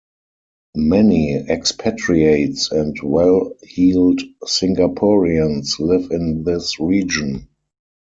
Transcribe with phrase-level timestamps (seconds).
[0.73, 7.49] Many expatriates and well-heeled Singaporeans live in this region.